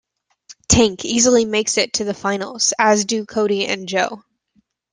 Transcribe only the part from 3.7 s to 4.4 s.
Joe.